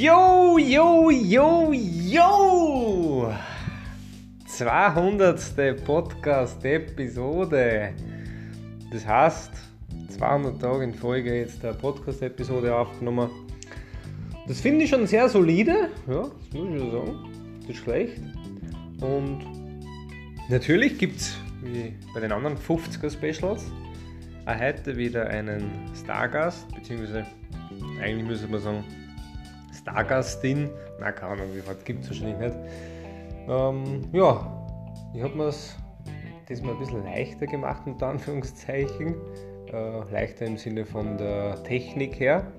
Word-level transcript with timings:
Yo, 0.00 0.58
yo, 0.58 1.10
yo, 1.10 1.72
yo! 1.72 3.34
200. 4.46 5.84
Podcast-Episode. 5.84 7.94
Das 8.92 9.04
heißt, 9.04 9.50
200 10.10 10.62
Tage 10.62 10.84
in 10.84 10.94
Folge 10.94 11.40
jetzt 11.40 11.64
der 11.64 11.72
Podcast-Episode 11.72 12.76
aufgenommen. 12.76 13.28
Das 14.46 14.60
finde 14.60 14.84
ich 14.84 14.90
schon 14.90 15.04
sehr 15.08 15.28
solide, 15.28 15.88
ja, 16.06 16.22
das 16.22 16.30
muss 16.52 16.74
ich 16.74 16.78
schon 16.78 16.92
sagen. 16.92 17.58
Das 17.62 17.70
ist 17.70 17.78
schlecht. 17.78 18.22
Und 19.00 19.40
natürlich 20.48 20.96
gibt 20.96 21.16
es, 21.16 21.36
wie 21.64 21.92
bei 22.14 22.20
den 22.20 22.30
anderen 22.30 22.56
50er 22.56 23.10
Specials, 23.10 23.64
auch 24.46 24.60
heute 24.60 24.96
wieder 24.96 25.26
einen 25.26 25.68
Stargast, 26.00 26.72
beziehungsweise 26.72 27.26
eigentlich 28.00 28.28
müsste 28.28 28.46
man 28.46 28.60
sagen, 28.60 28.84
Stargastin. 29.88 30.70
Nein, 31.00 31.14
keine 31.14 31.32
Ahnung, 31.32 31.46
wie 31.54 31.66
weit 31.66 31.84
gibt 31.84 32.04
es 32.04 32.10
wahrscheinlich 32.10 32.38
nicht. 32.38 32.56
Ähm, 33.48 34.02
ja, 34.12 34.66
ich 35.14 35.22
habe 35.22 35.34
mir 35.34 35.46
das 35.46 35.76
diesmal 36.48 36.74
ein 36.74 36.78
bisschen 36.78 37.04
leichter 37.04 37.46
gemacht, 37.46 37.82
unter 37.86 38.08
Anführungszeichen. 38.08 39.14
Äh, 39.72 40.12
leichter 40.12 40.46
im 40.46 40.56
Sinne 40.56 40.84
von 40.84 41.18
der 41.18 41.62
Technik 41.64 42.18
her. 42.20 42.50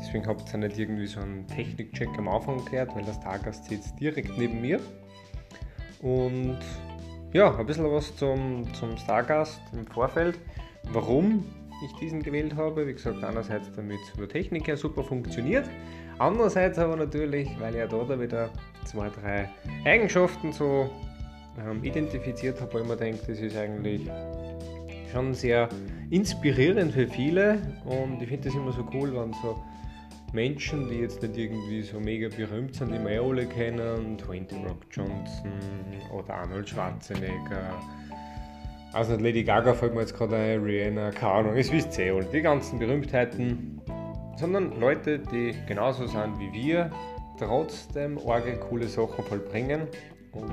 Deswegen 0.00 0.26
habt 0.26 0.52
ihr 0.52 0.58
nicht 0.58 0.78
irgendwie 0.78 1.06
so 1.06 1.20
einen 1.20 1.46
Technikcheck 1.48 2.08
am 2.18 2.28
Anfang 2.28 2.58
geklärt, 2.58 2.94
weil 2.94 3.04
der 3.04 3.14
Stargast 3.14 3.64
sitzt 3.66 3.98
direkt 3.98 4.36
neben 4.38 4.60
mir. 4.60 4.80
Und 6.02 6.58
ja, 7.32 7.56
ein 7.56 7.66
bisschen 7.66 7.90
was 7.90 8.14
zum, 8.16 8.72
zum 8.74 8.96
Stargast 8.96 9.60
im 9.72 9.86
Vorfeld. 9.86 10.38
Warum 10.92 11.44
ich 11.82 11.92
diesen 11.94 12.22
gewählt 12.22 12.56
habe. 12.56 12.86
Wie 12.86 12.92
gesagt, 12.92 13.22
einerseits 13.24 13.70
damit 13.74 13.98
es 14.06 14.12
der 14.18 14.28
Technik 14.28 14.68
her 14.68 14.76
super 14.76 15.02
funktioniert, 15.02 15.68
andererseits 16.20 16.78
aber 16.78 16.96
natürlich, 16.96 17.48
weil 17.58 17.74
ich 17.74 17.80
ja 17.80 17.86
da 17.86 18.20
wieder 18.20 18.50
zwei, 18.84 19.08
drei 19.08 19.48
Eigenschaften 19.84 20.52
so 20.52 20.90
ähm, 21.58 21.82
identifiziert 21.82 22.60
habe, 22.60 22.72
wo 22.74 22.78
ich 22.78 22.86
mir 22.86 22.96
denke, 22.96 23.20
das 23.26 23.40
ist 23.40 23.56
eigentlich 23.56 24.02
schon 25.10 25.34
sehr 25.34 25.68
inspirierend 26.10 26.92
für 26.92 27.08
viele. 27.08 27.58
Und 27.84 28.22
ich 28.22 28.28
finde 28.28 28.48
das 28.48 28.54
immer 28.54 28.72
so 28.72 28.86
cool, 28.94 29.12
wenn 29.14 29.32
so 29.42 29.62
Menschen, 30.32 30.88
die 30.88 30.96
jetzt 30.96 31.22
nicht 31.22 31.36
irgendwie 31.36 31.82
so 31.82 31.98
mega 31.98 32.28
berühmt 32.28 32.74
sind, 32.74 32.92
die 32.92 33.04
wir 33.04 33.20
alle 33.20 33.46
kennen, 33.46 34.16
Dwayne 34.16 34.46
Rock 34.68 34.86
Johnson 34.90 35.52
oder 36.12 36.34
Arnold 36.34 36.68
Schwarzenegger, 36.68 37.74
also 38.92 39.16
Lady 39.16 39.44
Gaga 39.44 39.72
fällt 39.74 39.94
mir 39.94 40.00
jetzt 40.00 40.16
gerade 40.16 40.36
ein, 40.36 40.62
Rihanna, 40.62 41.10
keine 41.10 41.32
Ahnung, 41.32 41.56
es 41.56 41.70
wisst 41.70 41.96
ihr 41.98 42.16
eh 42.16 42.24
die 42.32 42.42
ganzen 42.42 42.78
Berühmtheiten, 42.78 43.80
sondern 44.40 44.80
Leute, 44.80 45.18
die 45.18 45.54
genauso 45.66 46.06
sind 46.06 46.38
wie 46.38 46.52
wir, 46.52 46.90
trotzdem 47.38 48.18
arge 48.26 48.56
coole 48.56 48.88
Sachen 48.88 49.22
vollbringen. 49.24 49.82
Und 50.32 50.50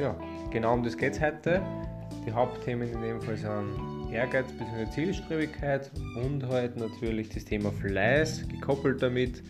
ja, 0.00 0.16
genau 0.50 0.74
um 0.74 0.82
das 0.82 0.96
geht 0.96 1.12
es 1.12 1.20
heute. 1.20 1.62
Die 2.26 2.32
Hauptthemen 2.32 2.90
in 2.90 3.02
dem 3.02 3.20
Fall 3.20 3.36
sind 3.36 4.12
Ehrgeiz 4.12 4.46
bzw. 4.52 4.90
Zielstrebigkeit 4.90 5.90
und 6.16 6.46
halt 6.48 6.76
natürlich 6.76 7.28
das 7.28 7.44
Thema 7.44 7.70
Fleiß, 7.70 8.48
gekoppelt 8.48 9.02
damit, 9.02 9.42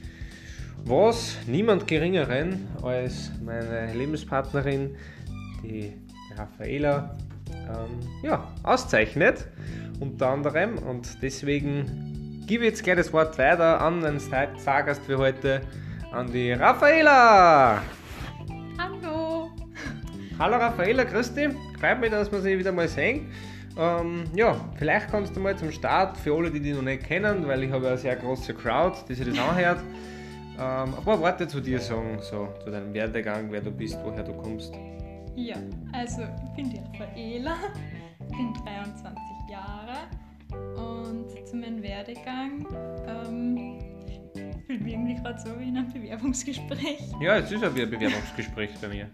was 0.85 1.37
niemand 1.47 1.87
geringeren 1.87 2.67
als 2.83 3.31
meine 3.45 3.93
Lebenspartnerin, 3.95 4.97
die 5.63 5.93
Raffaela, 6.37 7.17
ähm, 7.69 8.01
ja, 8.23 8.53
auszeichnet, 8.63 9.47
unter 10.01 10.31
anderem. 10.31 10.79
Und 10.79 11.19
deswegen 11.23 12.08
gebe 12.49 12.65
jetzt 12.65 12.83
gleich 12.83 12.97
das 12.97 13.13
Wort 13.13 13.37
weiter 13.37 13.79
an 13.79 14.01
den 14.01 14.19
Stargast 14.19 15.03
für 15.03 15.19
heute, 15.19 15.61
an 16.13 16.33
die 16.33 16.53
Raffaela. 16.53 17.83
Hallo. 18.79 19.51
Hallo 20.39 20.57
Raffaela, 20.57 21.05
grüß 21.05 21.35
dich. 21.35 21.51
Freut 21.79 22.01
mich, 22.01 22.11
dass 22.11 22.33
wir 22.33 22.41
sie 22.41 22.59
wieder 22.59 22.73
mal 22.73 22.89
sehen. 22.89 23.31
Ähm, 23.77 24.25
ja, 24.35 24.57
vielleicht 24.77 25.11
kannst 25.11 25.37
du 25.37 25.41
mal 25.41 25.57
zum 25.59 25.71
Start, 25.71 26.17
für 26.17 26.35
alle, 26.35 26.51
die 26.51 26.59
dich 26.59 26.75
noch 26.75 26.81
nicht 26.81 27.05
kennen, 27.05 27.47
weil 27.47 27.65
ich 27.65 27.71
habe 27.71 27.85
ja 27.85 27.91
eine 27.91 27.99
sehr 27.99 28.17
große 28.17 28.55
Crowd, 28.55 28.97
die 29.07 29.15
sich 29.15 29.29
das 29.29 29.39
anhört, 29.39 29.81
ähm, 30.59 30.95
ein 30.97 31.05
paar 31.05 31.21
Worte 31.21 31.47
zu 31.47 31.61
dir 31.61 31.79
sagen, 31.79 32.19
so 32.23 32.49
zu 32.65 32.71
deinem 32.71 32.95
Werdegang, 32.95 33.53
wer 33.53 33.61
du 33.61 33.71
bist, 33.71 33.99
woher 34.03 34.25
du 34.25 34.33
kommst. 34.33 34.73
Ja, 35.37 35.57
also 35.93 36.23
ich 36.23 36.57
bin 36.57 36.71
die 36.71 36.79
Raffaela, 36.79 37.57
bin 38.31 38.55
23 38.65 39.15
Jahre 39.51 40.09
und 41.09 41.47
zu 41.47 41.57
meinem 41.57 41.83
Werdegang 41.83 42.67
ähm, 43.07 43.79
fühle 44.67 44.79
mich 44.81 44.93
irgendwie 44.93 45.15
gerade 45.15 45.41
so 45.41 45.59
wie 45.59 45.69
in 45.69 45.77
einem 45.77 45.93
Bewerbungsgespräch. 45.93 47.01
Ja, 47.21 47.37
es 47.37 47.51
ist 47.51 47.63
ja 47.63 47.75
wie 47.75 47.83
ein 47.83 47.91
Bewerbungsgespräch 47.91 48.71
bei 48.81 48.89
mir. 48.89 49.11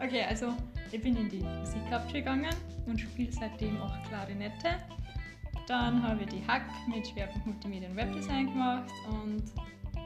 Okay, 0.00 0.24
also 0.28 0.52
ich 0.92 1.00
bin 1.00 1.16
in 1.16 1.28
die 1.28 1.40
Musikhauptschule 1.40 2.20
gegangen 2.20 2.54
und 2.86 3.00
spiele 3.00 3.32
seitdem 3.32 3.80
auch 3.80 3.94
Klarinette. 4.08 4.78
Dann 5.66 6.02
habe 6.02 6.22
ich 6.22 6.28
die 6.28 6.46
Hack 6.46 6.64
mit 6.88 7.06
Schwerpunkt 7.06 7.46
Multimedia 7.46 7.88
und 7.90 7.96
Webdesign 7.96 8.46
gemacht 8.46 8.90
und 9.10 9.42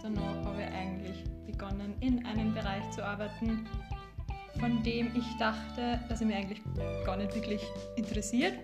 danach 0.02 0.44
habe 0.44 0.62
ich 0.62 0.68
eigentlich 0.68 1.24
begonnen, 1.46 1.94
in 2.00 2.24
einem 2.26 2.52
Bereich 2.52 2.90
zu 2.90 3.04
arbeiten, 3.04 3.66
von 4.60 4.82
dem 4.82 5.10
ich 5.14 5.36
dachte, 5.38 6.00
dass 6.08 6.20
er 6.20 6.26
mir 6.26 6.36
eigentlich 6.36 6.60
gar 7.04 7.16
nicht 7.16 7.34
wirklich 7.34 7.62
interessiert. 7.96 8.54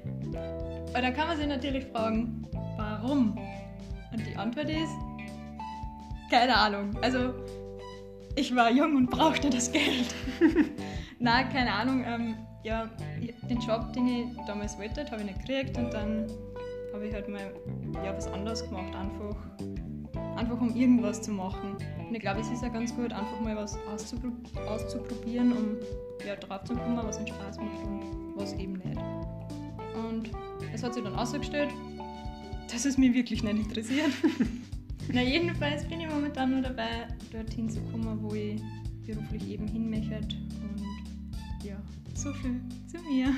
Aber 0.90 1.02
da 1.02 1.10
kann 1.10 1.28
man 1.28 1.36
sich 1.36 1.46
natürlich 1.46 1.86
fragen, 1.86 2.46
warum? 2.76 3.38
Und 4.12 4.26
die 4.26 4.36
Antwort 4.36 4.70
ist, 4.70 4.92
keine 6.30 6.56
Ahnung. 6.56 6.96
Also, 7.02 7.34
ich 8.36 8.54
war 8.54 8.70
jung 8.70 8.96
und 8.96 9.10
brauchte 9.10 9.50
das 9.50 9.72
Geld. 9.72 10.14
Na, 11.18 11.42
keine 11.44 11.72
Ahnung. 11.72 12.04
Ähm, 12.06 12.34
ja, 12.64 12.88
den 13.48 13.60
Job, 13.60 13.92
den 13.92 14.08
ich 14.08 14.46
damals 14.46 14.78
wollte, 14.78 15.04
habe 15.10 15.22
ich 15.22 15.26
nicht 15.26 15.46
gekriegt 15.46 15.76
und 15.78 15.92
dann 15.92 16.26
habe 16.92 17.06
ich 17.06 17.14
halt 17.14 17.28
mal 17.28 17.52
ja, 18.04 18.14
was 18.16 18.26
anderes 18.26 18.64
gemacht, 18.64 18.94
einfach 18.94 19.36
einfach 20.38 20.60
um 20.60 20.74
irgendwas 20.74 21.20
zu 21.20 21.32
machen. 21.32 21.76
Und 21.98 22.14
ich 22.14 22.20
glaube, 22.20 22.40
es 22.40 22.48
ist 22.48 22.62
ja 22.62 22.68
ganz 22.68 22.94
gut, 22.94 23.12
einfach 23.12 23.40
mal 23.40 23.56
was 23.56 23.76
auszuprob 23.92 24.32
auszuprobieren, 24.66 25.52
um 25.52 25.76
ja, 26.26 26.36
drauf 26.36 26.64
zu 26.64 26.74
kommen, 26.74 26.96
was 26.96 27.18
einen 27.18 27.26
Spaß 27.26 27.58
macht 27.58 27.84
und 27.84 28.36
was 28.36 28.52
eben 28.54 28.74
nicht. 28.74 29.00
Und 29.94 30.30
es 30.72 30.82
hat 30.82 30.94
sich 30.94 31.02
dann 31.02 31.14
ausgestellt, 31.14 31.70
dass 32.70 32.84
es 32.84 32.96
mich 32.96 33.12
wirklich 33.14 33.42
nicht 33.42 33.58
interessiert. 33.58 34.12
Na, 35.12 35.22
jedenfalls 35.22 35.84
bin 35.88 36.00
ich 36.00 36.08
momentan 36.08 36.50
nur 36.52 36.62
dabei, 36.62 37.08
dorthin 37.32 37.68
zu 37.68 37.80
kommen, 37.90 38.18
wo 38.22 38.34
ich 38.34 38.62
beruflich 39.06 39.48
eben 39.48 39.66
hin 39.66 39.90
möchte. 39.90 40.16
Und 40.16 40.82
ja, 41.64 41.76
so 42.14 42.32
viel 42.34 42.60
zu 42.86 42.98
mir. 43.02 43.32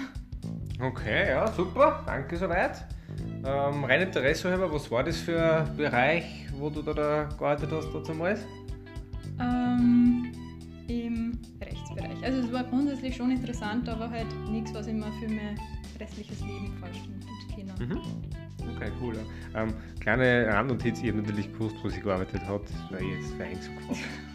Okay, 0.81 1.29
ja, 1.29 1.51
super, 1.53 2.03
danke 2.07 2.37
soweit. 2.37 2.85
Ähm, 3.45 3.85
rein 3.85 4.03
Interesse 4.03 4.51
halber, 4.51 4.71
was 4.73 4.91
war 4.91 5.03
das 5.03 5.19
für 5.19 5.41
ein 5.41 5.77
Bereich, 5.77 6.25
wo 6.59 6.69
du 6.69 6.83
da, 6.83 6.93
da 6.93 7.25
gearbeitet 7.39 7.71
hast 7.73 8.09
damals? 8.09 8.41
Ähm, 9.41 10.31
Im 10.89 11.39
Rechtsbereich. 11.61 12.23
Also 12.23 12.41
es 12.41 12.53
war 12.53 12.65
grundsätzlich 12.65 13.17
schon 13.17 13.31
interessant, 13.31 13.89
aber 13.89 14.11
halt 14.11 14.27
nichts, 14.51 14.75
was 14.75 14.87
ich 14.87 14.95
mir 14.95 15.11
für 15.21 15.29
mein 15.29 15.59
restliches 15.99 16.41
Leben 16.41 16.73
vorstellen 16.79 17.21
könnte. 17.79 17.85
Mhm. 17.85 18.01
Okay, 18.77 18.91
cool. 19.01 19.15
Ähm, 19.55 19.73
kleine 20.01 20.47
Randnotiz, 20.49 21.01
ich 21.03 21.09
habe 21.09 21.23
natürlich 21.23 21.51
gewusst, 21.53 21.77
wo 21.83 21.89
sie 21.89 22.01
gearbeitet 22.01 22.43
hat. 22.47 22.63
Das 22.63 22.91
wäre 22.91 23.05
jetzt 23.05 23.31
für 23.39 23.75
gefragt. 23.75 24.01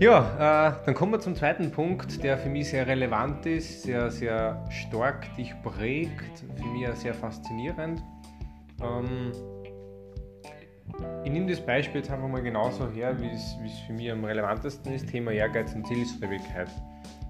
Ja, 0.00 0.68
äh, 0.68 0.86
dann 0.86 0.94
kommen 0.94 1.10
wir 1.10 1.18
zum 1.18 1.34
zweiten 1.34 1.72
Punkt, 1.72 2.22
der 2.22 2.38
für 2.38 2.48
mich 2.48 2.68
sehr 2.70 2.86
relevant 2.86 3.44
ist, 3.46 3.82
sehr, 3.82 4.12
sehr 4.12 4.64
stark 4.70 5.34
dich 5.34 5.52
prägt, 5.60 6.38
für 6.54 6.68
mich 6.68 6.88
auch 6.88 6.94
sehr 6.94 7.14
faszinierend. 7.14 8.00
Ähm, 8.80 9.32
ich 11.24 11.32
nehme 11.32 11.50
das 11.50 11.60
Beispiel 11.60 12.00
jetzt 12.00 12.12
einfach 12.12 12.28
mal 12.28 12.42
genauso 12.42 12.88
her, 12.88 13.20
wie 13.20 13.28
es, 13.28 13.56
für 13.88 13.92
mich 13.92 14.08
am 14.12 14.24
relevantesten 14.24 14.92
ist, 14.92 15.08
Thema 15.08 15.32
Ehrgeiz 15.32 15.74
und 15.74 15.84
Zielstrebigkeit. 15.88 16.68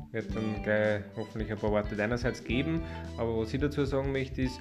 Ich 0.09 0.13
werde 0.13 0.29
dann 0.29 0.63
gleich 0.63 1.03
hoffentlich 1.17 1.51
ein 1.51 1.57
paar 1.57 1.71
Worte 1.71 1.97
deinerseits 1.97 2.45
geben, 2.45 2.83
aber 3.17 3.39
was 3.39 3.55
ich 3.55 3.61
dazu 3.61 3.87
sagen 3.87 4.13
möchte 4.13 4.43
ist, 4.43 4.61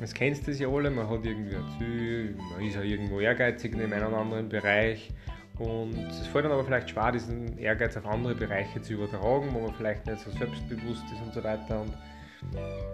das 0.00 0.14
kennst 0.14 0.48
du 0.48 0.50
ja 0.50 0.66
alle, 0.66 0.90
man 0.90 1.08
hat 1.08 1.24
irgendwie 1.24 1.54
ein 1.54 1.64
Ziel, 1.78 2.36
man 2.54 2.66
ist 2.66 2.74
ja 2.74 2.82
irgendwo 2.82 3.20
ehrgeizig 3.20 3.74
in 3.74 3.82
einem 3.82 4.08
oder 4.08 4.18
anderen 4.18 4.48
Bereich 4.48 5.12
und 5.60 5.94
es 6.08 6.26
fällt 6.26 6.46
dann 6.46 6.52
aber 6.52 6.64
vielleicht 6.64 6.88
schwer, 6.90 7.12
diesen 7.12 7.58
Ehrgeiz 7.58 7.96
auf 7.96 8.06
andere 8.06 8.34
Bereiche 8.34 8.80
zu 8.80 8.94
übertragen, 8.94 9.50
wo 9.52 9.60
man 9.60 9.74
vielleicht 9.74 10.06
nicht 10.06 10.20
so 10.20 10.30
selbstbewusst 10.30 11.04
ist 11.12 11.22
und 11.22 11.34
so 11.34 11.44
weiter 11.44 11.82
und 11.82 11.92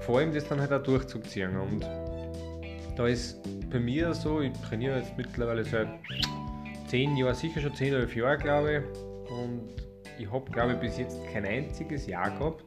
vor 0.01 0.19
allem 0.19 0.35
das 0.35 0.49
dann 0.49 0.61
halt 0.61 0.73
auch 0.73 0.83
durchzuziehen. 0.83 1.57
Und 1.57 1.89
da 2.97 3.07
ist 3.07 3.41
bei 3.71 3.79
mir 3.79 4.13
so, 4.13 4.41
ich 4.41 4.53
trainiere 4.69 4.99
jetzt 4.99 5.17
mittlerweile 5.17 5.65
seit 5.65 5.89
10 6.89 7.17
Jahren, 7.17 7.35
sicher 7.35 7.61
schon 7.61 7.75
10, 7.75 7.95
11 7.95 8.17
Jahre 8.17 8.39
glaube 8.39 8.73
ich 8.77 9.31
und 9.31 9.86
ich 10.19 10.31
habe 10.31 10.51
glaube 10.51 10.75
ich 10.75 10.79
bis 10.81 10.99
jetzt 10.99 11.19
kein 11.33 11.45
einziges 11.45 12.07
Jahr 12.07 12.31
gehabt, 12.31 12.65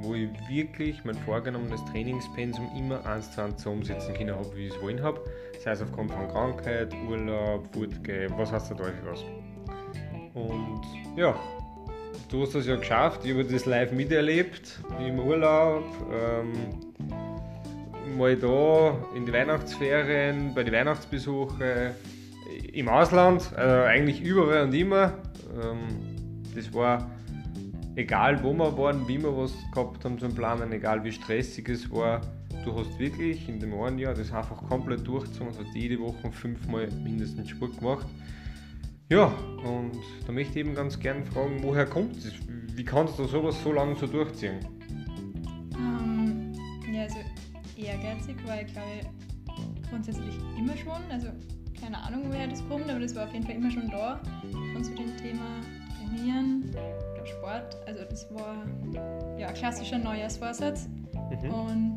wo 0.00 0.14
ich 0.14 0.28
wirklich 0.48 1.04
mein 1.04 1.16
vorgenommenes 1.16 1.84
Trainingspensum 1.86 2.70
immer 2.76 3.04
eins 3.06 3.32
zu 3.32 3.42
eins 3.42 3.62
so 3.62 3.70
umsetzen 3.70 4.14
können 4.14 4.34
habe, 4.34 4.54
wie 4.56 4.66
ich 4.66 4.74
es 4.74 4.82
wollen 4.82 5.02
habe. 5.02 5.20
Sei 5.62 5.72
es 5.72 5.82
aufgrund 5.82 6.12
von 6.12 6.28
Krankheit, 6.28 6.94
Urlaub, 7.08 7.66
Fortgehen, 7.74 8.32
was 8.36 8.52
heißt 8.52 8.70
der 8.70 8.76
Teufel 8.76 9.02
was. 9.04 9.24
Und 10.34 10.82
ja, 11.16 11.34
du 12.28 12.42
hast 12.42 12.54
das 12.54 12.66
ja 12.66 12.76
geschafft. 12.76 13.24
Ich 13.24 13.32
habe 13.32 13.44
das 13.44 13.64
live 13.66 13.92
miterlebt 13.92 14.78
im 14.98 15.18
Urlaub. 15.20 15.84
Ähm, 16.12 16.52
mal 18.16 18.36
da 18.36 18.96
in 19.16 19.26
die 19.26 19.32
Weihnachtsferien, 19.32 20.54
bei 20.54 20.62
den 20.64 20.74
Weihnachtsbesuchen 20.74 21.92
im 22.72 22.88
Ausland, 22.88 23.52
also 23.56 23.86
eigentlich 23.86 24.20
überall 24.22 24.64
und 24.64 24.74
immer. 24.74 25.14
Ähm, 25.62 26.13
das 26.54 26.72
war 26.72 27.10
egal, 27.96 28.42
wo 28.42 28.52
wir 28.52 28.76
waren, 28.76 29.06
wie 29.06 29.22
wir 29.22 29.36
was 29.36 29.52
gehabt 29.72 30.04
haben 30.04 30.18
zum 30.18 30.34
Planen, 30.34 30.72
egal 30.72 31.04
wie 31.04 31.12
stressig 31.12 31.68
es 31.68 31.90
war. 31.90 32.20
Du 32.64 32.74
hast 32.74 32.98
wirklich 32.98 33.48
in 33.48 33.60
dem 33.60 33.74
einen 33.74 33.98
Jahr 33.98 34.14
das 34.14 34.32
einfach 34.32 34.56
komplett 34.68 35.06
durchgezogen, 35.06 35.48
und 35.48 35.58
hat 35.58 35.74
jede 35.74 35.98
Woche 36.00 36.30
fünfmal 36.32 36.88
mindestens 37.02 37.50
Sport 37.50 37.78
gemacht. 37.78 38.06
Ja, 39.10 39.26
und 39.64 39.92
da 40.26 40.32
möchte 40.32 40.52
ich 40.52 40.66
eben 40.66 40.74
ganz 40.74 40.98
gerne 40.98 41.24
fragen, 41.26 41.62
woher 41.62 41.84
kommt 41.84 42.16
das? 42.16 42.32
Wie 42.74 42.84
kannst 42.84 43.18
du 43.18 43.24
sowas 43.24 43.62
so 43.62 43.72
lange 43.72 43.94
so 43.96 44.06
durchziehen? 44.06 44.60
Ähm, 45.76 46.52
ja, 46.90 47.02
also 47.02 47.18
ehrgeizig 47.76 48.36
war 48.46 48.62
ich 48.62 48.72
glaube 48.72 48.88
ich 49.00 49.90
grundsätzlich 49.90 50.38
immer 50.58 50.76
schon. 50.76 51.02
Also 51.10 51.28
keine 51.78 51.98
Ahnung, 52.02 52.24
woher 52.28 52.48
das 52.48 52.66
kommt, 52.66 52.88
aber 52.88 53.00
das 53.00 53.14
war 53.14 53.24
auf 53.24 53.32
jeden 53.34 53.44
Fall 53.44 53.56
immer 53.56 53.70
schon 53.70 53.90
da. 53.90 54.20
Und 54.74 54.84
zu 54.84 54.94
dem 54.94 55.16
Thema 55.18 55.60
Trainieren 56.04 56.70
oder 57.14 57.26
Sport, 57.26 57.76
also 57.86 58.04
das 58.04 58.32
war 58.34 58.56
ja 59.38 59.48
ein 59.48 59.54
klassischer 59.54 59.98
Neujahrsvorsatz. 59.98 60.88
Mhm. 61.42 61.50
Und 61.50 61.96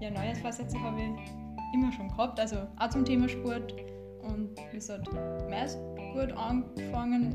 ja, 0.00 0.10
Neujahrsvorsätze 0.10 0.80
habe 0.80 1.00
ich 1.00 1.74
immer 1.74 1.92
schon 1.92 2.08
gehabt, 2.08 2.38
also 2.38 2.56
auch 2.78 2.88
zum 2.90 3.04
Thema 3.04 3.28
Sport. 3.28 3.74
Und 4.22 4.50
es 4.76 4.88
hat 4.88 5.08
meist 5.50 5.78
gut 6.14 6.32
angefangen, 6.32 7.34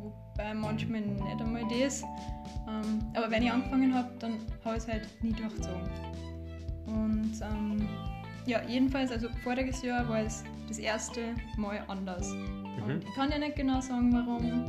wobei 0.00 0.54
manchmal 0.54 1.00
nicht 1.00 1.40
einmal 1.40 1.64
das. 1.68 2.02
Ähm, 2.68 3.00
aber 3.14 3.30
wenn 3.30 3.42
ich 3.42 3.50
angefangen 3.50 3.94
habe, 3.94 4.10
dann 4.18 4.32
habe 4.64 4.76
ich 4.76 4.82
es 4.82 4.88
halt 4.88 5.08
nie 5.22 5.32
durchgezogen. 5.32 5.88
Und 6.86 7.32
ähm, 7.42 7.88
ja, 8.46 8.62
jedenfalls, 8.66 9.12
also 9.12 9.28
voriges 9.42 9.82
Jahr 9.82 10.08
war 10.08 10.20
es 10.20 10.44
das 10.68 10.78
erste 10.78 11.34
Mal 11.56 11.82
anders. 11.88 12.32
Mhm. 12.32 12.82
Und 12.84 13.04
ich 13.04 13.14
kann 13.14 13.30
ja 13.30 13.38
nicht 13.38 13.56
genau 13.56 13.80
sagen, 13.80 14.12
warum, 14.12 14.64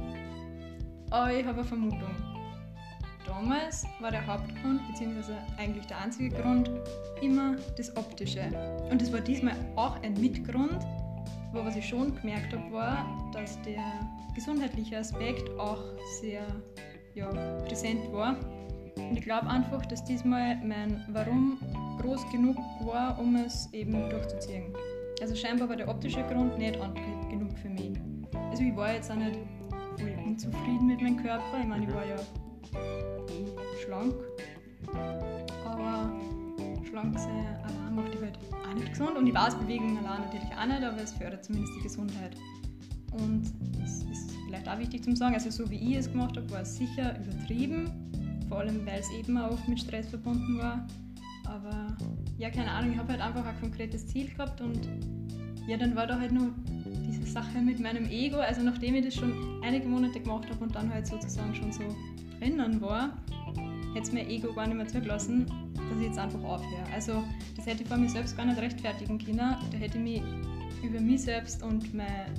aber 1.10 1.34
ich 1.34 1.46
habe 1.46 1.60
eine 1.60 1.68
Vermutung. 1.68 2.16
Damals 3.26 3.86
war 4.00 4.12
der 4.12 4.26
Hauptgrund, 4.26 4.82
beziehungsweise 4.88 5.38
eigentlich 5.58 5.86
der 5.86 6.00
einzige 6.00 6.36
Grund, 6.36 6.72
immer 7.22 7.56
das 7.78 7.96
Optische. 7.96 8.42
Und 8.90 9.02
das 9.02 9.14
war 9.14 9.20
diesmal 9.20 9.56
auch 9.76 10.02
ein 10.02 10.14
Mitgrund, 10.16 10.80
aber 11.52 11.66
was 11.66 11.76
ich 11.76 11.88
schon 11.88 12.16
gemerkt 12.16 12.54
habe, 12.54 12.72
war, 12.72 13.06
dass 13.34 13.62
der 13.62 13.84
gesundheitliche 14.34 14.98
Aspekt 14.98 15.50
auch 15.60 15.82
sehr 16.22 16.42
ja, 17.14 17.30
präsent 17.68 18.12
war. 18.12 18.36
Und 18.96 19.18
ich 19.18 19.24
glaube 19.24 19.48
einfach, 19.48 19.86
dass 19.86 20.04
diesmal 20.04 20.56
mein 20.64 21.04
Warum 21.10 21.60
groß 22.02 22.30
genug 22.32 22.58
war, 22.86 23.18
um 23.20 23.36
es 23.36 23.72
eben 23.74 24.10
durchzuziehen. 24.10 24.74
Also 25.22 25.36
scheinbar 25.36 25.70
war 25.70 25.76
der 25.76 25.88
optische 25.88 26.24
Grund 26.24 26.58
nicht 26.58 26.80
genug 27.30 27.58
für 27.60 27.70
mich. 27.70 27.92
Also 28.50 28.64
ich 28.64 28.76
war 28.76 28.94
jetzt 28.94 29.12
auch 29.12 29.16
nicht 29.16 29.38
voll 30.00 30.18
unzufrieden 30.26 30.88
mit 30.88 31.02
meinem 31.02 31.18
Körper. 31.18 31.60
Ich 31.60 31.68
meine, 31.68 31.86
ich 31.86 31.94
war 31.94 32.06
ja 32.06 32.16
eh 32.16 33.84
schlank. 33.84 34.14
Aber 35.66 36.12
schlank 36.88 37.18
sein 37.18 37.46
allein 37.64 37.96
macht 37.96 38.14
dich 38.14 38.22
halt 38.22 38.40
auch 38.68 38.74
nicht 38.74 38.90
gesund. 38.90 39.18
Und 39.18 39.28
ich 39.28 39.34
weiß, 39.34 39.56
Bewegung 39.56 39.98
allein 39.98 40.22
natürlich 40.22 40.50
auch 40.58 40.66
nicht, 40.66 40.84
aber 40.84 41.02
es 41.02 41.14
fördert 41.14 41.44
zumindest 41.44 41.74
die 41.78 41.84
Gesundheit. 41.84 42.36
Und 43.12 43.52
das 43.80 44.04
ist 44.04 44.32
vielleicht 44.46 44.68
auch 44.70 44.80
wichtig 44.80 45.04
zu 45.04 45.16
sagen, 45.16 45.34
also 45.34 45.50
so 45.50 45.70
wie 45.70 45.92
ich 45.92 45.98
es 45.98 46.12
gemacht 46.12 46.38
habe, 46.38 46.50
war 46.52 46.62
es 46.62 46.78
sicher 46.78 47.18
übertrieben. 47.20 47.92
Vor 48.48 48.60
allem, 48.60 48.86
weil 48.86 49.00
es 49.00 49.12
eben 49.12 49.38
auch 49.38 49.68
mit 49.68 49.80
Stress 49.80 50.08
verbunden 50.08 50.58
war. 50.58 50.88
Aber 51.46 51.98
ja, 52.38 52.50
keine 52.50 52.72
Ahnung, 52.72 52.94
ich 52.94 52.98
habe 52.98 53.12
halt 53.12 53.22
einfach 53.22 53.46
ein 53.46 53.60
konkretes 53.60 54.08
Ziel 54.08 54.30
gehabt 54.30 54.62
und 54.62 54.88
ja, 55.68 55.78
dann 55.78 55.96
war 55.96 56.08
da 56.08 56.20
halt 56.20 56.32
nur 56.32 56.52
diese 57.10 57.26
Sache 57.26 57.60
mit 57.60 57.80
meinem 57.80 58.10
Ego. 58.10 58.38
Also 58.38 58.62
nachdem 58.62 58.96
ich 58.96 59.06
das 59.06 59.16
schon 59.16 59.62
einige 59.64 59.88
Monate 59.88 60.20
gemacht 60.20 60.50
habe 60.50 60.64
und 60.64 60.76
dann 60.76 60.94
halt 60.94 61.08
sozusagen 61.08 61.54
schon 61.56 61.72
so 61.72 61.84
drinnen 62.40 62.80
war, 62.82 63.18
hätte 63.94 64.04
es 64.04 64.12
mir 64.12 64.28
Ego 64.28 64.54
gar 64.54 64.68
nicht 64.68 64.78
mehr 64.78 64.88
zugelassen, 64.88 65.46
dass 65.76 66.00
ich 66.00 66.08
jetzt 66.08 66.20
einfach 66.20 66.44
aufhöre. 66.44 66.84
Also 66.94 67.24
das 67.56 67.66
hätte 67.66 67.84
ich 67.84 67.90
vor 67.90 67.98
mir 67.98 68.10
selbst 68.10 68.38
gar 68.38 68.46
nicht 68.46 68.60
rechtfertigen 68.60 69.18
können. 69.18 69.38
Da 69.38 69.78
hätte 69.78 69.98
ich 69.98 70.04
mich 70.04 70.24
über 70.84 71.00
mich 71.00 71.22
selbst 71.22 71.64
und 71.64 71.94
mein 71.94 72.34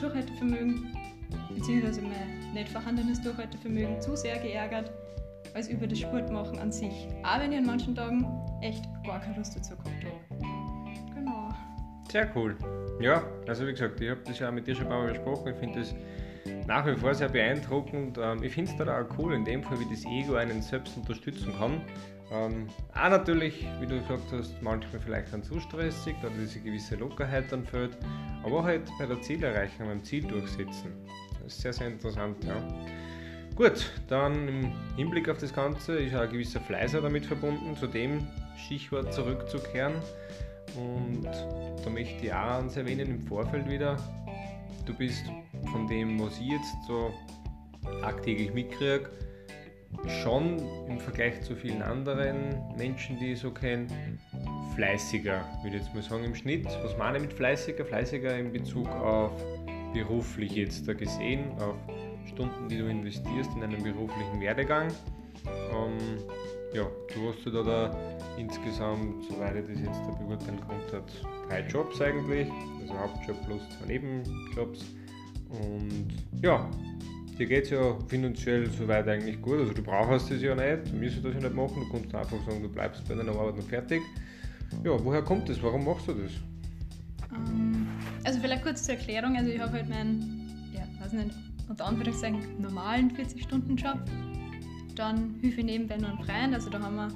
Durchhaltevermögen, 0.00 0.94
beziehungsweise 1.54 2.02
mein 2.02 2.52
nicht 2.52 2.68
vorhandenes 2.68 3.20
Durchhaltevermögen 3.22 4.00
zu 4.00 4.16
sehr 4.16 4.38
geärgert 4.38 4.92
als 5.54 5.68
über 5.68 5.86
das 5.86 5.98
Sportmachen 5.98 6.58
an 6.58 6.72
sich. 6.72 7.08
Auch 7.22 7.40
wenn 7.40 7.52
ich 7.52 7.58
an 7.58 7.66
manchen 7.66 7.94
Tagen 7.94 8.26
echt 8.62 8.84
gar 9.04 9.20
keine 9.20 9.36
Lust 9.36 9.56
dazu 9.56 9.76
gehabt 9.76 10.04
habe. 10.04 11.14
Genau. 11.14 11.48
Sehr 12.10 12.30
cool. 12.36 12.56
Ja, 13.00 13.24
also 13.48 13.66
wie 13.66 13.72
gesagt, 13.72 14.00
ich 14.00 14.10
habe 14.10 14.20
das 14.24 14.38
ja 14.38 14.48
auch 14.48 14.52
mit 14.52 14.66
dir 14.66 14.74
schon 14.74 14.84
ein 14.84 14.90
paar 14.90 15.02
Mal 15.02 15.12
besprochen. 15.12 15.52
Ich 15.52 15.58
finde 15.58 15.80
das 15.80 15.94
nach 16.66 16.86
wie 16.86 16.94
vor 16.94 17.14
sehr 17.14 17.28
beeindruckend. 17.28 18.18
Ähm, 18.20 18.42
ich 18.42 18.52
finde 18.52 18.70
es 18.70 18.76
da 18.76 19.00
auch 19.00 19.18
cool, 19.18 19.34
in 19.34 19.44
dem 19.44 19.62
Fall, 19.62 19.78
wie 19.80 19.88
das 19.88 20.04
Ego 20.04 20.34
einen 20.34 20.62
selbst 20.62 20.96
unterstützen 20.96 21.52
kann. 21.58 21.80
Ähm, 22.32 22.68
auch 22.94 23.10
natürlich, 23.10 23.66
wie 23.80 23.86
du 23.86 23.98
gesagt 24.00 24.32
hast, 24.32 24.60
manchmal 24.62 25.00
vielleicht 25.00 25.32
dann 25.32 25.42
zu 25.42 25.60
stressig, 25.60 26.16
da 26.22 26.28
diese 26.40 26.60
gewisse 26.60 26.96
Lockerheit 26.96 27.44
dann 27.50 27.64
fehlt, 27.64 27.96
aber 28.42 28.62
halt 28.62 28.82
bei 28.98 29.06
der 29.06 29.20
Zielerreichung, 29.20 29.86
beim 29.86 30.02
Ziel 30.02 30.26
durchsetzen. 30.26 30.92
Das 31.42 31.52
ist 31.52 31.60
sehr, 31.60 31.72
sehr 31.72 31.88
interessant. 31.88 32.42
Ja. 32.44 32.56
Gut, 33.54 33.90
dann 34.08 34.48
im 34.48 34.72
Hinblick 34.96 35.28
auf 35.28 35.36
das 35.38 35.52
Ganze 35.52 35.96
ist 35.96 36.14
auch 36.14 36.20
ein 36.20 36.30
gewisser 36.30 36.60
Fleiß 36.60 36.92
damit 36.92 37.26
verbunden, 37.26 37.76
zu 37.76 37.86
dem 37.86 38.26
Stichwort 38.56 39.12
zurückzukehren. 39.12 39.94
Und 40.76 41.28
da 41.84 41.90
möchte 41.90 42.26
ich 42.26 42.32
auch 42.32 42.36
ans 42.36 42.76
erwähnen 42.76 43.08
im 43.08 43.20
Vorfeld 43.20 43.68
wieder. 43.68 43.96
Du 44.86 44.94
bist 44.94 45.24
von 45.70 45.86
dem, 45.86 46.20
was 46.20 46.38
ich 46.38 46.48
jetzt 46.48 46.74
so 46.86 47.12
tagtäglich 48.00 48.52
mitkriege, 48.52 49.10
schon 50.22 50.58
im 50.88 50.98
Vergleich 50.98 51.42
zu 51.42 51.54
vielen 51.54 51.82
anderen 51.82 52.60
Menschen, 52.76 53.18
die 53.18 53.32
ich 53.32 53.40
so 53.40 53.50
kenne, 53.50 53.86
fleißiger, 54.74 55.44
würde 55.62 55.76
ich 55.76 55.82
jetzt 55.82 55.94
mal 55.94 56.02
sagen, 56.02 56.24
im 56.24 56.34
Schnitt. 56.34 56.66
Was 56.82 56.96
meine 56.96 57.18
ich 57.18 57.24
mit 57.24 57.32
fleißiger? 57.32 57.84
Fleißiger 57.84 58.38
in 58.38 58.52
Bezug 58.52 58.88
auf 58.88 59.32
beruflich 59.92 60.52
jetzt 60.52 60.88
da 60.88 60.94
gesehen, 60.94 61.52
auf 61.58 61.76
Stunden, 62.26 62.68
die 62.68 62.78
du 62.78 62.86
investierst 62.86 63.50
in 63.56 63.62
einen 63.62 63.82
beruflichen 63.82 64.40
Werdegang. 64.40 64.88
Ähm, 65.46 66.18
ja, 66.72 66.86
du 67.14 67.28
hast 67.28 67.46
da, 67.46 67.62
da 67.62 67.90
insgesamt, 68.38 69.24
soweit 69.28 69.56
ich 69.56 69.66
das 69.66 69.84
jetzt 69.84 70.00
da 70.00 70.12
beurteilen 70.12 70.60
konnte, 70.60 70.96
hat 70.96 71.48
drei 71.48 71.66
Jobs 71.68 72.00
eigentlich, 72.00 72.48
also 72.80 72.98
Hauptjob 72.98 73.44
plus 73.46 73.62
zwei 73.70 73.86
Nebenjobs. 73.86 74.84
Und 75.50 76.08
ja, 76.42 76.68
dir 77.38 77.46
geht 77.46 77.64
es 77.64 77.70
ja 77.70 77.98
finanziell 78.08 78.70
soweit 78.70 79.06
eigentlich 79.08 79.40
gut, 79.40 79.58
also 79.58 79.72
du 79.72 79.82
brauchst 79.82 80.30
es 80.30 80.42
ja 80.42 80.54
nicht, 80.54 80.92
du 80.92 80.96
müsstest 80.96 81.24
das 81.24 81.34
ja 81.34 81.40
nicht 81.40 81.54
machen, 81.54 81.84
du 81.86 81.90
kannst 81.90 82.14
einfach 82.14 82.44
sagen, 82.46 82.62
du 82.62 82.68
bleibst 82.68 83.06
bei 83.08 83.14
deiner 83.14 83.32
Arbeit 83.32 83.56
noch 83.56 83.64
fertig. 83.64 84.02
Ja, 84.84 84.92
woher 85.04 85.22
kommt 85.22 85.48
das? 85.48 85.62
Warum 85.62 85.84
machst 85.84 86.08
du 86.08 86.14
das? 86.14 86.32
Ähm, 87.34 87.86
also 88.24 88.40
vielleicht 88.40 88.62
kurz 88.62 88.84
zur 88.84 88.94
Erklärung, 88.94 89.36
also 89.36 89.50
ich 89.50 89.60
habe 89.60 89.72
halt 89.72 89.88
meinen, 89.88 90.72
ja, 90.74 90.82
weiß 91.02 91.12
nicht, 91.12 91.30
unter 91.68 91.86
Anführungszeichen 91.86 92.60
normalen 92.60 93.10
40-Stunden-Job. 93.10 93.98
Dann 94.94 95.34
hilfe 95.40 95.60
ich 95.60 95.66
nebenbei 95.66 95.96
nur 95.96 96.10
einen 96.10 96.18
Freien, 96.18 96.54
also 96.54 96.70
da 96.70 96.80
haben 96.80 96.96
wir, 96.96 97.08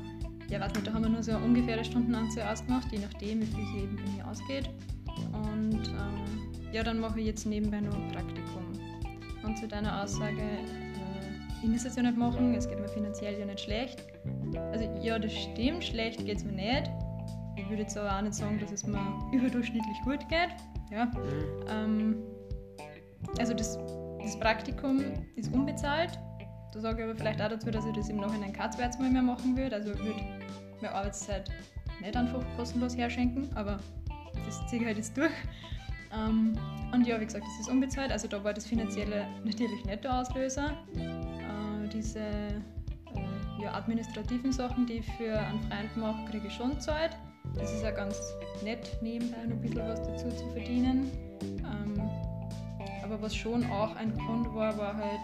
ja 0.48 0.60
weiß 0.60 0.72
nicht, 0.74 0.86
da 0.86 0.92
haben 0.92 1.02
wir 1.02 1.08
nur 1.08 1.22
so 1.22 1.32
eine 1.32 1.44
ungefähre 1.44 1.84
Stundenanzahl 1.84 2.52
ausgemacht, 2.52 2.90
je 2.92 2.98
nachdem, 2.98 3.40
wie 3.42 3.46
viel 3.46 3.66
sie 3.66 3.78
eben 3.78 3.96
bei 3.96 4.10
mir 4.12 4.28
ausgeht. 4.28 4.70
Und 5.32 5.88
ähm, 5.88 6.72
ja, 6.72 6.82
dann 6.82 7.00
mache 7.00 7.20
ich 7.20 7.26
jetzt 7.26 7.46
nebenbei 7.46 7.80
nur 7.80 7.94
ein 7.94 8.08
Praktikum. 8.08 8.64
Und 9.42 9.58
zu 9.58 9.66
deiner 9.68 10.02
Aussage, 10.02 10.40
äh, 10.40 11.62
ich 11.62 11.68
muss 11.68 11.84
es 11.84 11.96
ja 11.96 12.02
nicht 12.02 12.16
machen, 12.16 12.54
es 12.54 12.68
geht 12.68 12.78
mir 12.78 12.88
finanziell 12.88 13.38
ja 13.38 13.46
nicht 13.46 13.60
schlecht. 13.60 14.02
Also 14.72 14.84
ja, 15.02 15.18
das 15.18 15.32
stimmt, 15.32 15.84
schlecht 15.84 16.24
geht 16.24 16.38
es 16.38 16.44
mir 16.44 16.52
nicht. 16.52 16.90
Ich 17.56 17.68
würde 17.68 17.82
jetzt 17.82 17.96
aber 17.96 18.16
auch 18.16 18.22
nicht 18.22 18.34
sagen, 18.34 18.58
dass 18.60 18.72
es 18.72 18.86
mir 18.86 19.00
überdurchschnittlich 19.32 20.00
gut 20.04 20.28
geht. 20.28 20.50
Ja. 20.90 21.10
Ähm, 21.68 22.16
also 23.38 23.54
das 23.54 23.78
das 24.26 24.36
Praktikum 24.40 25.04
ist 25.36 25.54
unbezahlt. 25.54 26.18
Da 26.72 26.80
sage 26.80 27.02
ich 27.02 27.08
aber 27.08 27.16
vielleicht 27.16 27.40
auch 27.40 27.48
dazu, 27.48 27.70
dass 27.70 27.86
ich 27.86 27.94
das 27.94 28.08
im 28.08 28.16
Nachhinein 28.16 28.52
kein 28.52 28.70
zweites 28.72 28.98
Mal 28.98 29.10
mehr 29.10 29.22
machen 29.22 29.56
würde. 29.56 29.76
Also 29.76 29.92
ich 29.92 29.98
würde 29.98 30.20
meine 30.80 30.94
Arbeitszeit 30.94 31.50
nicht 32.00 32.16
einfach 32.16 32.44
kostenlos 32.56 32.96
herschenken, 32.96 33.48
aber 33.54 33.78
das 34.44 34.66
ziehe 34.66 34.82
ich 34.82 34.86
halt 34.86 34.96
jetzt 34.98 35.16
durch. 35.16 35.32
Ähm, 36.12 36.52
und 36.92 37.06
ja, 37.06 37.20
wie 37.20 37.24
gesagt, 37.24 37.44
das 37.44 37.60
ist 37.60 37.70
unbezahlt. 37.70 38.12
Also 38.12 38.28
da 38.28 38.42
war 38.44 38.52
das 38.52 38.66
Finanzielle 38.66 39.26
natürlich 39.44 39.84
nicht 39.84 40.04
der 40.04 40.20
Auslöser. 40.20 40.72
Äh, 40.94 41.88
diese 41.92 42.20
äh, 42.20 43.62
ja, 43.62 43.74
administrativen 43.74 44.52
Sachen, 44.52 44.86
die 44.86 44.98
ich 44.98 45.06
für 45.12 45.38
einen 45.38 45.60
Freund 45.60 45.96
mache, 45.96 46.30
kriege 46.30 46.46
ich 46.46 46.52
schon 46.52 46.78
Zeit. 46.80 47.16
Das 47.54 47.72
ist 47.72 47.82
ja 47.82 47.90
ganz 47.90 48.18
nett, 48.62 48.98
nebenbei 49.00 49.44
noch 49.44 49.52
ein 49.52 49.60
bisschen 49.60 49.88
was 49.88 50.02
dazu 50.02 50.28
zu 50.28 50.46
verdienen. 50.52 51.10
Ähm, 51.42 52.00
Aber 53.02 53.22
was 53.22 53.34
schon 53.34 53.64
auch 53.70 53.94
ein 53.96 54.12
Grund 54.16 54.52
war, 54.54 54.76
war 54.76 54.96
halt, 54.96 55.20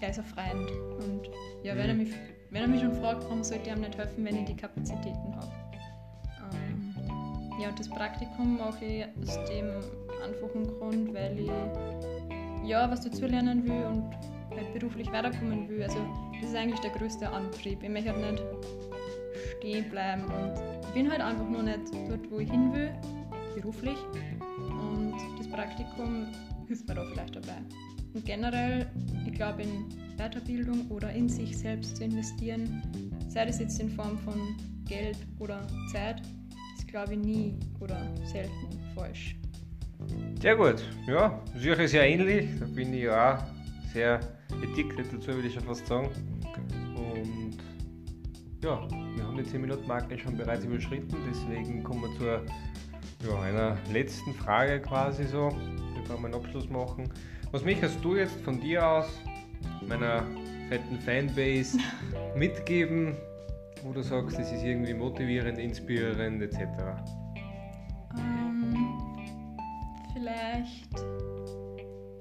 er 0.00 0.10
ist 0.10 0.18
ein 0.18 0.24
Freund. 0.24 0.70
Und 1.04 1.30
ja, 1.62 1.74
mhm. 1.74 1.78
wenn, 1.78 1.88
er 1.88 1.94
mich, 1.94 2.10
wenn 2.50 2.62
er 2.62 2.68
mich 2.68 2.80
schon 2.80 2.92
fragt, 2.94 3.24
warum 3.24 3.42
sollte 3.42 3.70
er 3.70 3.76
ihm 3.76 3.82
nicht 3.82 3.96
helfen, 3.96 4.24
wenn 4.24 4.36
ich 4.36 4.44
die 4.44 4.56
Kapazitäten 4.56 5.34
habe. 5.34 5.52
Ähm, 6.52 6.94
ja, 7.60 7.68
und 7.68 7.78
das 7.78 7.88
Praktikum 7.88 8.58
mache 8.58 8.84
ich 8.84 9.04
aus 9.04 9.38
dem 9.48 9.70
einfachen 10.24 10.66
Grund, 10.66 11.14
weil 11.14 11.38
ich 11.38 11.50
ja 12.68 12.90
was 12.90 13.02
dazulernen 13.02 13.64
will 13.64 13.84
und 13.84 14.10
halt 14.56 14.72
beruflich 14.72 15.10
weiterkommen 15.12 15.68
will. 15.68 15.82
Also 15.82 15.98
das 16.40 16.50
ist 16.50 16.56
eigentlich 16.56 16.80
der 16.80 16.90
größte 16.90 17.28
Antrieb. 17.28 17.82
Ich 17.82 17.88
möchte 17.88 18.12
halt 18.12 18.32
nicht 18.32 18.42
stehen 19.58 19.88
bleiben 19.90 20.24
und 20.24 20.52
ich 20.82 20.94
bin 20.94 21.10
halt 21.10 21.20
einfach 21.20 21.48
nur 21.48 21.62
nicht 21.62 21.92
dort, 22.08 22.30
wo 22.30 22.38
ich 22.38 22.50
hin 22.50 22.72
will, 22.72 22.92
beruflich. 23.54 23.98
Und 24.58 25.14
das 25.38 25.48
Praktikum 25.48 26.26
hilft 26.66 26.88
mir 26.88 26.94
da 26.94 27.04
vielleicht 27.04 27.36
dabei. 27.36 27.58
Und 28.14 28.24
generell, 28.24 28.86
glaube, 29.36 29.62
in 29.62 29.86
Weiterbildung 30.16 30.88
oder 30.90 31.12
in 31.12 31.28
sich 31.28 31.56
selbst 31.56 31.96
zu 31.96 32.04
investieren, 32.04 32.82
sei 33.28 33.44
das 33.44 33.60
jetzt 33.60 33.80
in 33.80 33.90
Form 33.90 34.18
von 34.18 34.56
Geld 34.88 35.18
oder 35.38 35.66
Zeit, 35.92 36.22
ist, 36.76 36.88
glaube 36.88 37.14
ich, 37.14 37.18
nie 37.18 37.54
oder 37.80 38.00
selten 38.24 38.68
falsch. 38.94 39.36
Sehr 40.40 40.56
gut, 40.56 40.82
ja, 41.06 41.42
sicher 41.56 41.88
sehr 41.88 42.08
ähnlich. 42.08 42.48
Da 42.58 42.66
bin 42.66 42.92
ich 42.92 43.04
ja 43.04 43.36
auch 43.36 43.44
sehr 43.92 44.20
addicted 44.62 45.12
dazu, 45.12 45.28
würde 45.28 45.48
ich 45.48 45.54
schon 45.54 45.64
fast 45.64 45.86
sagen. 45.86 46.08
Und 46.96 47.56
ja, 48.62 48.88
wir 49.16 49.24
haben 49.24 49.36
die 49.36 49.44
10 49.44 49.60
Minuten 49.60 49.86
Marke 49.86 50.18
schon 50.18 50.36
bereits 50.36 50.64
überschritten, 50.64 51.16
deswegen 51.30 51.82
kommen 51.82 52.02
wir 52.02 52.18
zur 52.18 53.28
ja, 53.28 53.40
einer 53.40 53.76
letzten 53.92 54.34
Frage 54.34 54.80
quasi 54.80 55.24
so, 55.24 55.48
bevor 55.94 56.18
wir 56.18 56.26
einen 56.26 56.34
Abschluss 56.34 56.68
machen. 56.68 57.10
Was 57.52 57.64
möchtest 57.64 58.04
du 58.04 58.16
jetzt 58.16 58.40
von 58.40 58.60
dir 58.60 58.86
aus, 58.86 59.06
meiner 59.86 60.24
fetten 60.68 60.98
Fanbase, 60.98 61.78
mitgeben, 62.36 63.16
wo 63.82 63.92
du 63.92 64.02
sagst, 64.02 64.38
es 64.38 64.50
ist 64.50 64.64
irgendwie 64.64 64.94
motivierend, 64.94 65.58
inspirierend 65.58 66.42
etc.? 66.42 66.58
Ähm, 68.18 68.76
vielleicht, 70.12 70.94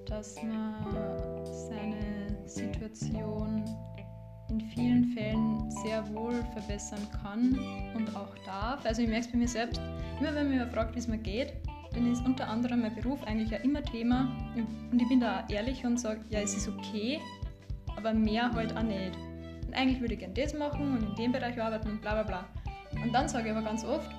dass 0.08 0.36
man 0.44 1.44
seine 1.44 2.48
Situation 2.48 3.66
in 4.50 4.62
vielen 4.62 5.06
Fällen 5.06 5.72
sehr 5.84 6.08
wohl 6.14 6.44
verbessern 6.54 7.08
kann 7.24 7.60
und 7.96 8.16
auch 8.16 8.36
darf. 8.46 8.86
Also 8.86 9.02
ich 9.02 9.08
merke 9.08 9.26
es 9.26 9.32
bei 9.32 9.38
mir 9.40 9.48
selbst, 9.48 9.82
immer 10.20 10.36
wenn 10.36 10.56
man 10.56 10.70
fragt, 10.70 10.94
wie 10.94 11.00
es 11.00 11.08
mir 11.08 11.18
geht, 11.18 11.54
dann 11.96 12.12
ist 12.12 12.26
unter 12.26 12.48
anderem 12.48 12.82
mein 12.82 12.94
Beruf 12.94 13.24
eigentlich 13.26 13.52
ja 13.52 13.58
immer 13.60 13.82
Thema 13.82 14.36
und 14.92 15.02
ich 15.02 15.08
bin 15.08 15.20
da 15.20 15.46
ehrlich 15.50 15.86
und 15.86 16.00
sage, 16.00 16.22
ja, 16.30 16.40
es 16.40 16.56
ist 16.56 16.68
okay, 16.68 17.20
aber 17.96 18.14
mehr 18.14 18.52
halt 18.52 18.76
auch 18.76 18.84
nicht. 18.84 19.18
Und 19.68 19.74
eigentlich 19.74 20.00
würde 20.02 20.14
ich 20.14 20.20
gerne 20.20 20.34
das 20.34 20.54
machen 20.54 20.98
und 20.98 21.10
in 21.10 21.16
dem 21.16 21.32
Bereich 21.32 21.60
arbeiten 21.62 21.90
und 21.90 22.02
bla 22.02 22.22
bla 22.22 22.24
bla. 22.24 22.46
Und 23.04 23.14
dann 23.14 23.28
sage 23.28 23.50
ich 23.50 23.56
aber 23.56 23.66
ganz 23.66 23.84
oft, 23.84 24.10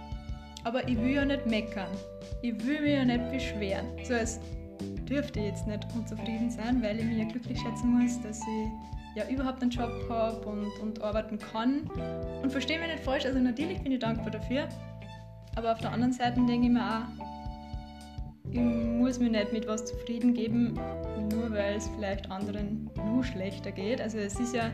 aber 0.65 0.89
ich 0.89 0.97
will 0.97 1.11
ja 1.11 1.25
nicht 1.25 1.47
meckern. 1.47 1.91
Ich 2.43 2.53
will 2.65 2.81
mich 2.81 2.95
ja 2.95 3.05
nicht 3.05 3.31
beschweren. 3.31 3.87
So 4.05 4.15
als 4.15 4.41
dürfte 5.09 5.39
ich 5.39 5.47
jetzt 5.47 5.67
nicht 5.67 5.87
unzufrieden 5.95 6.51
sein, 6.51 6.83
weil 6.83 6.99
ich 6.99 7.05
mich 7.05 7.19
ja 7.19 7.25
glücklich 7.25 7.61
schätzen 7.61 7.91
muss, 7.91 8.21
dass 8.23 8.41
ich 8.41 8.69
ja 9.17 9.29
überhaupt 9.29 9.63
einen 9.63 9.71
Job 9.71 9.93
habe 10.11 10.47
und, 10.47 10.67
und 10.81 11.03
arbeiten 11.03 11.39
kann. 11.39 11.91
Und 12.43 12.51
verstehe 12.51 12.79
mich 12.79 12.89
nicht 12.89 13.05
falsch, 13.05 13.25
also 13.25 13.39
natürlich 13.39 13.81
bin 13.83 13.93
ich 13.93 14.01
dankbar 14.01 14.31
dafür. 14.31 14.69
Aber 15.55 15.73
auf 15.73 15.79
der 15.79 15.93
anderen 15.93 16.13
Seite 16.13 16.41
denke 16.45 16.67
ich 16.67 16.73
mir 16.73 16.83
auch, 16.83 17.36
ich 18.51 18.61
muss 18.61 19.19
mich 19.19 19.31
nicht 19.31 19.53
mit 19.53 19.67
was 19.67 19.85
zufrieden 19.85 20.35
geben, 20.35 20.75
nur 21.33 21.51
weil 21.53 21.77
es 21.77 21.89
vielleicht 21.97 22.31
anderen 22.31 22.91
nur 23.05 23.25
schlechter 23.25 23.73
geht. 23.73 24.01
Also 24.01 24.19
es 24.19 24.39
ist 24.39 24.55
ja, 24.55 24.71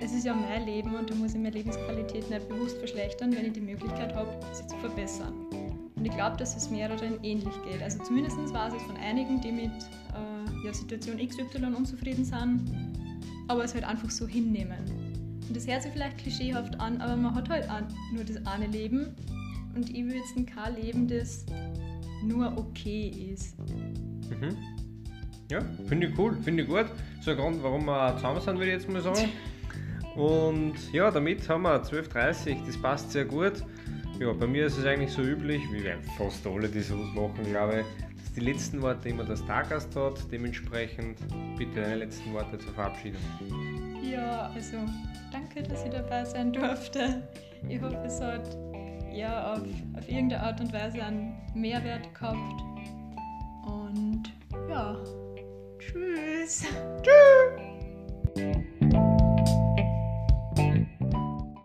es 0.00 0.12
ist 0.12 0.24
ja 0.24 0.34
mein 0.34 0.66
Leben 0.66 0.94
und 0.94 1.10
da 1.10 1.14
muss 1.14 1.32
ich 1.32 1.36
meine 1.36 1.50
Lebensqualität 1.50 2.28
nicht 2.30 2.48
bewusst 2.48 2.78
verschlechtern, 2.78 3.34
wenn 3.34 3.46
ich 3.46 3.52
die 3.52 3.60
Möglichkeit 3.60 4.14
habe, 4.14 4.28
sie 4.52 4.66
zu 4.66 4.76
verbessern. 4.76 5.34
Und 5.96 6.04
ich 6.04 6.12
glaube, 6.12 6.36
dass 6.36 6.56
es 6.56 6.70
mehreren 6.70 7.18
ähnlich 7.22 7.54
geht. 7.68 7.82
Also 7.82 8.02
zumindest 8.04 8.36
war 8.52 8.68
es 8.68 8.82
von 8.82 8.96
einigen, 8.98 9.40
die 9.40 9.52
mit 9.52 9.70
äh, 9.70 10.66
ja, 10.66 10.72
Situation 10.72 11.16
XY 11.16 11.64
unzufrieden 11.74 12.24
sind, 12.24 12.60
aber 13.48 13.64
es 13.64 13.74
halt 13.74 13.84
einfach 13.84 14.10
so 14.10 14.26
hinnehmen. 14.26 14.78
Und 15.48 15.56
das 15.56 15.66
hört 15.66 15.82
sich 15.82 15.92
vielleicht 15.92 16.18
klischeehaft 16.18 16.78
an, 16.80 17.00
aber 17.00 17.16
man 17.16 17.34
hat 17.34 17.48
halt 17.48 17.68
nur 18.12 18.24
das 18.24 18.44
eine 18.46 18.66
Leben 18.66 19.14
und 19.74 19.90
ich 19.90 20.04
will 20.04 20.16
jetzt 20.16 20.34
kein 20.54 20.74
Leben, 20.76 21.06
das 21.06 21.46
nur 22.26 22.56
okay 22.58 23.32
ist. 23.32 23.58
Mhm. 23.58 24.56
Ja, 25.50 25.60
finde 25.86 26.08
ich 26.08 26.18
cool, 26.18 26.36
finde 26.42 26.64
ich 26.64 26.68
gut. 26.68 26.86
So 27.20 27.30
ein 27.30 27.36
Grund, 27.36 27.62
warum 27.62 27.84
wir 27.84 28.16
zusammen 28.16 28.40
sind, 28.40 28.58
würde 28.58 28.66
ich 28.66 28.72
jetzt 28.72 28.88
mal 28.88 29.00
sagen. 29.00 29.30
Und 30.16 30.92
ja, 30.92 31.10
damit 31.10 31.48
haben 31.48 31.62
wir 31.62 31.82
12.30 31.82 32.66
das 32.66 32.76
passt 32.78 33.12
sehr 33.12 33.26
gut. 33.26 33.62
Ja, 34.18 34.32
bei 34.32 34.46
mir 34.46 34.66
ist 34.66 34.78
es 34.78 34.86
eigentlich 34.86 35.10
so 35.10 35.22
üblich, 35.22 35.60
wie 35.70 35.84
fast 36.16 36.46
alle, 36.46 36.68
die 36.68 36.80
sowas 36.80 37.08
machen, 37.14 37.44
glaube 37.50 37.80
ich, 37.80 38.16
dass 38.16 38.32
die 38.32 38.40
letzten 38.40 38.80
Worte 38.80 39.10
immer 39.10 39.24
das 39.24 39.40
Stargast 39.40 39.94
hat. 39.94 40.14
Dementsprechend 40.32 41.18
bitte 41.58 41.82
deine 41.82 41.96
letzten 41.96 42.32
Worte 42.32 42.58
zur 42.58 42.72
Verabschiedung. 42.72 43.20
Ja, 44.02 44.50
also 44.54 44.78
danke, 45.30 45.62
dass 45.62 45.84
ich 45.84 45.90
dabei 45.90 46.24
sein 46.24 46.50
durfte. 46.50 47.28
Ich 47.68 47.80
hoffe, 47.80 48.02
es 48.06 48.20
hat 48.20 48.56
ja 49.16 49.54
auf, 49.54 49.62
auf 49.96 50.08
irgendeine 50.08 50.42
Art 50.42 50.60
und 50.60 50.72
Weise 50.72 51.02
einen 51.02 51.34
Mehrwert 51.54 52.12
gehabt. 52.14 52.62
Und 53.66 54.32
ja, 54.68 54.96
tschüss. 55.78 56.64
Tschüss. 57.02 58.56